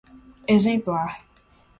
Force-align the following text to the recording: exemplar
exemplar 0.55 1.09